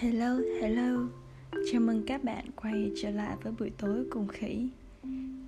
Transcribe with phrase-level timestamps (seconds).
[0.00, 1.08] Hello, hello.
[1.72, 4.68] Chào mừng các bạn quay trở lại với buổi tối cùng khỉ.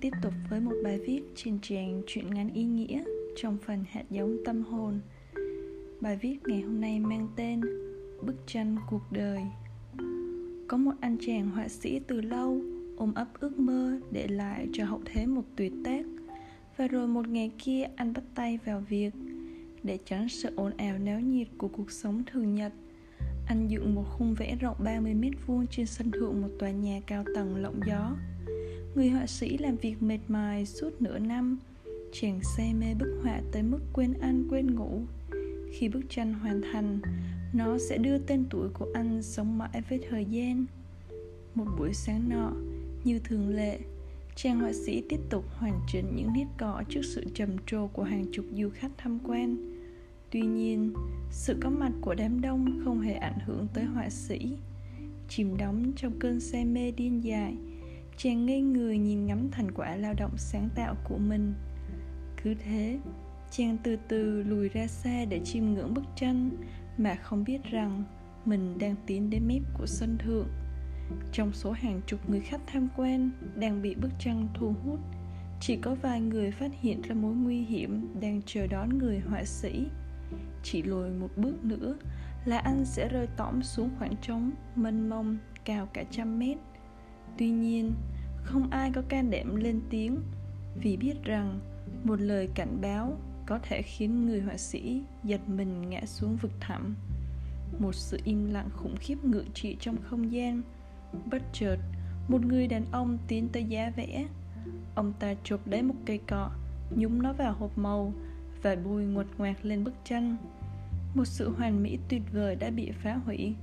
[0.01, 3.03] Tiếp tục với một bài viết trên trang truyện ngắn ý nghĩa
[3.35, 4.99] Trong phần hạt giống tâm hồn.
[6.01, 7.61] Bài viết ngày hôm nay mang tên
[8.21, 9.41] Bức tranh cuộc đời.
[10.67, 12.61] Có một anh chàng họa sĩ từ lâu
[12.97, 16.05] ôm ấp ước mơ để lại cho hậu thế một tuyệt tác.
[16.77, 19.13] Và rồi một ngày kia anh bắt tay vào việc
[19.83, 22.73] Để tránh sự ồn ào náo nhiệt của cuộc sống thường nhật
[23.49, 27.01] anh dựng một khung vẽ rộng 30 mét vuông trên sân thượng một tòa nhà
[27.07, 28.15] cao tầng lộng gió.
[28.95, 31.59] Người họa sĩ làm việc mệt mỏi suốt nửa năm,
[32.11, 35.01] chàng say mê bức họa tới mức quên ăn quên ngủ.
[35.71, 36.99] Khi bức tranh hoàn thành,
[37.53, 40.65] nó sẽ đưa tên tuổi của anh sống mãi với thời gian.
[41.55, 42.51] Một buổi sáng nọ,
[43.03, 43.79] như thường lệ,
[44.35, 48.03] chàng họa sĩ tiếp tục hoàn chỉnh những nét cọ trước sự trầm trồ của
[48.03, 49.78] hàng chục du khách tham quan
[50.31, 50.93] tuy nhiên,
[51.31, 54.57] sự có mặt của đám đông không hề ảnh hưởng tới họa sĩ.
[55.27, 57.55] Chìm đắm trong cơn say mê điên dại,
[58.17, 61.53] chàng ngây người nhìn ngắm thành quả lao động sáng tạo của mình.
[62.43, 62.99] Cứ thế,
[63.51, 66.49] chàng từ từ lùi ra xa để chiêm ngưỡng bức tranh
[66.97, 68.03] mà không biết rằng
[68.45, 70.47] mình đang tiến đến mép của sân thượng.
[71.31, 74.99] Trong số hàng chục người khách tham quan đang bị bức tranh thu hút,
[75.61, 79.43] chỉ có vài người phát hiện ra mối nguy hiểm đang chờ đón người họa
[79.43, 79.85] sĩ
[80.63, 81.95] chỉ lùi một bước nữa
[82.45, 86.57] là anh sẽ rơi tõm xuống khoảng trống mênh mông, cao cả trăm mét.
[87.37, 87.93] Tuy nhiên,
[88.43, 90.17] không ai có can đảm lên tiếng
[90.81, 91.59] vì biết rằng
[92.03, 96.51] một lời cảnh báo có thể khiến người họa sĩ giật mình ngã xuống vực
[96.59, 96.95] thẳm.
[97.79, 100.61] Một sự im lặng khủng khiếp ngự trị trong không gian.
[101.31, 101.77] Bất chợt,
[102.27, 104.27] một người đàn ông tiến tới giá vẽ.
[104.95, 106.51] Ông ta chụp lấy một cây cọ,
[106.95, 108.13] nhúng nó vào hộp màu
[108.61, 110.37] và bùi ngột ngoạc lên bức tranh.
[111.13, 113.55] Một sự hoàn mỹ tuyệt vời đã bị phá hủy.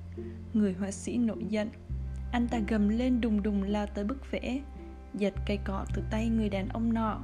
[0.52, 1.68] Người họa sĩ nổi giận.
[2.32, 4.60] Anh ta gầm lên đùng đùng lao tới bức vẽ.
[5.14, 7.20] Giật cây cọ từ tay người đàn ông nọ.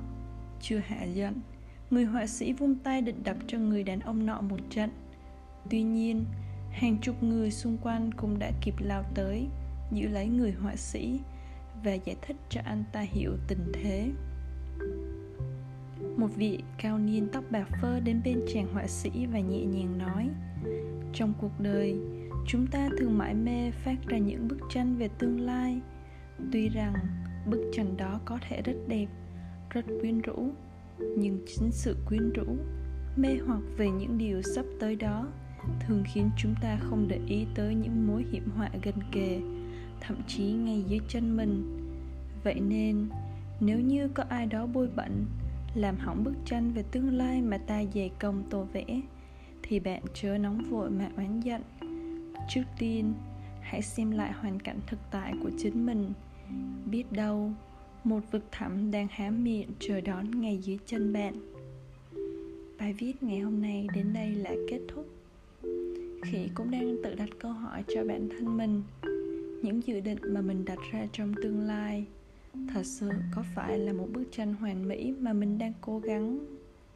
[0.60, 1.40] Chưa hạ giận,
[1.90, 4.90] người họa sĩ vung tay định đập cho người đàn ông nọ một trận.
[5.70, 6.24] Tuy nhiên,
[6.70, 9.46] hàng chục người xung quanh cũng đã kịp lao tới,
[9.92, 11.20] giữ lấy người họa sĩ
[11.84, 14.10] và giải thích cho anh ta hiểu tình thế
[16.22, 19.98] một vị cao niên tóc bạc phơ đến bên chàng họa sĩ và nhẹ nhàng
[19.98, 20.28] nói,
[21.12, 21.96] trong cuộc đời,
[22.46, 25.80] chúng ta thường mãi mê phát ra những bức tranh về tương lai.
[26.52, 26.94] Tuy rằng,
[27.46, 29.06] bức tranh đó có thể rất đẹp,
[29.70, 30.50] rất quyến rũ,
[30.98, 32.56] nhưng chính sự quyến rũ,
[33.16, 35.28] mê hoặc về những điều sắp tới đó
[35.80, 39.40] thường khiến chúng ta không để ý tới những mối hiểm họa gần kề,
[40.00, 41.78] thậm chí ngay dưới chân mình.
[42.44, 43.08] Vậy nên,
[43.60, 45.26] nếu như có ai đó bôi bẩn
[45.74, 49.00] làm hỏng bức tranh về tương lai mà ta dày công tô vẽ,
[49.62, 51.62] thì bạn chớ nóng vội mà oán giận.
[52.48, 53.12] Trước tiên,
[53.60, 56.12] hãy xem lại hoàn cảnh thực tại của chính mình.
[56.90, 57.50] Biết đâu,
[58.04, 61.34] một vực thẳm đang há miệng chờ đón ngay dưới chân bạn.
[62.78, 65.06] Bài viết ngày hôm nay đến đây là kết thúc.
[66.22, 68.82] Khỉ cũng đang tự đặt câu hỏi cho bản thân mình.
[69.62, 72.06] Những dự định mà mình đặt ra trong tương lai
[72.68, 76.38] thật sự, có phải là một bức tranh hoàn mỹ mà mình đang cố gắng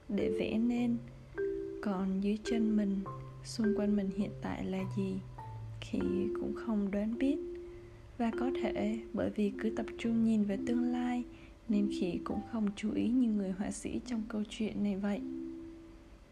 [0.08, 0.96] để vẽ nên?
[1.82, 3.00] Còn dưới chân mình,
[3.44, 5.14] xung quanh mình hiện tại là gì
[5.80, 5.98] thì
[6.40, 7.36] cũng không đoán biết.
[8.18, 11.24] Và có thể bởi vì cứ tập trung nhìn về tương lai
[11.68, 15.20] nên khỉ cũng không chú ý như người họa sĩ trong câu chuyện này vậy.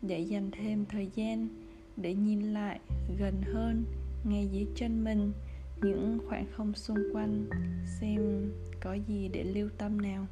[0.02, 1.48] Để dành thêm thời gian
[1.96, 2.80] để nhìn lại
[3.18, 3.84] gần hơn
[4.24, 5.32] ngay dưới chân mình
[5.82, 7.46] những khoảng không xung quanh
[8.00, 10.26] xem có gì để lưu tâm nào.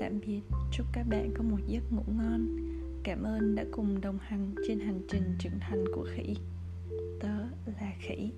[0.00, 0.40] Tạm biệt,
[0.72, 2.56] chúc các bạn có một giấc ngủ ngon.
[3.04, 6.36] Cảm ơn đã cùng đồng hành trên hành trình trưởng thành của khỉ.
[7.20, 8.32] Tớ là khỉ.